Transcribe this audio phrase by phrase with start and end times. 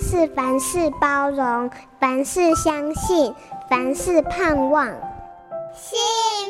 [0.00, 3.32] 是凡事包容，凡事相信，
[3.68, 4.86] 凡事盼望。
[5.74, 5.98] 幸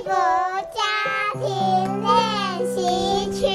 [0.05, 0.81] 福家
[1.41, 1.45] 庭
[2.03, 2.11] 练
[2.75, 3.47] 习曲。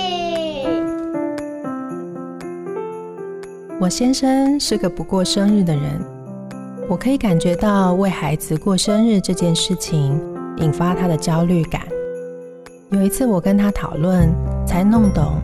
[3.80, 5.84] 我先生是个不过生日的人，
[6.88, 10.20] 我可以感觉到为孩子过生日这件事情
[10.58, 11.82] 引发他的焦虑感。
[12.90, 14.30] 有一次我跟他讨论，
[14.68, 15.42] 才弄懂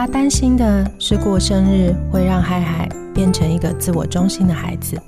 [0.00, 4.98] 他担心的是过生日会让海海变成一个自我中心的孩子。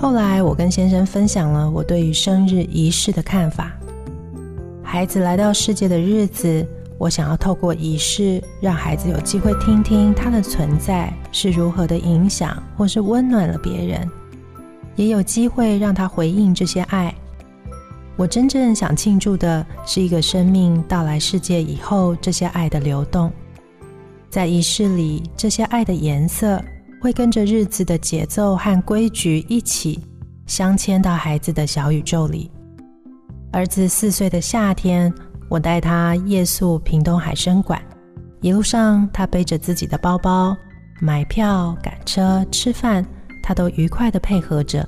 [0.00, 3.72] 后来我跟先生分享了我对于生日仪式的看法。
[4.84, 6.64] 孩子来到世界的日子，
[6.96, 14.08] 我想要透过仪式，让孩子有机会听听他的存在是如何的影响或是温暖了别人，
[14.94, 17.12] 也有机会让他回应这些爱。
[18.14, 23.32] 我真正想庆祝的是一个生命到来世界以后，这些爱的流动。
[24.30, 26.62] 在仪式里，这些爱的颜色
[27.00, 29.98] 会跟着日子的节奏和规矩一起
[30.46, 32.50] 镶嵌到孩子的小宇宙里。
[33.52, 35.12] 儿子四岁的夏天，
[35.48, 37.80] 我带他夜宿屏东海生馆，
[38.42, 40.54] 一路上他背着自己的包包，
[41.00, 43.04] 买票、赶车、吃饭，
[43.42, 44.86] 他都愉快地配合着。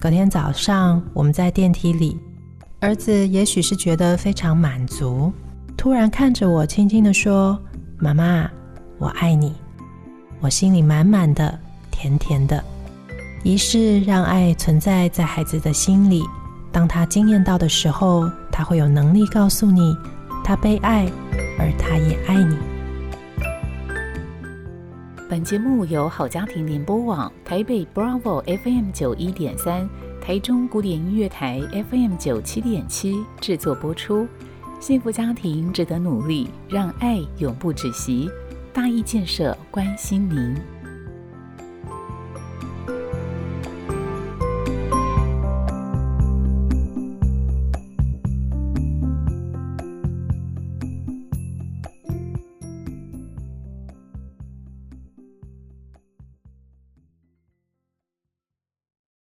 [0.00, 2.18] 隔天早上，我们在电梯里。
[2.80, 5.30] 儿子也许是觉得非常满足，
[5.76, 7.56] 突然看着我，轻轻地说
[8.00, 8.50] ：“妈妈，
[9.02, 9.52] 我爱你。”
[10.40, 11.58] 我心里满满的，
[11.90, 12.62] 甜甜的。
[13.42, 16.22] 仪式让爱存在在孩子的心里，
[16.70, 19.96] 当他惊艳到的时候，他会有能力告诉你，
[20.44, 21.10] 他被爱，
[21.58, 22.56] 而他也爱你。
[25.28, 29.88] 本节目由好家庭联播网台北 Bravo FM 九一点三。
[30.24, 34.28] 台中古典音乐台 FM 九七点七制作播出，
[34.78, 38.30] 幸福家庭值得努力，让爱永不止息。
[38.72, 40.71] 大义建设关心您。